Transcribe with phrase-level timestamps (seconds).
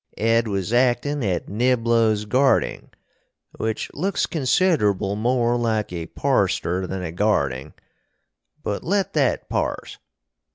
[0.17, 2.89] Ed was actin at Niblo's Garding,
[3.59, 7.75] which looks considerable more like a parster than a garding,
[8.63, 9.99] but let that pars.